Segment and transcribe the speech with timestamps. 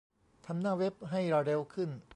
[0.45, 1.89] ทำหน้าเว็บให้เร็วขึ้น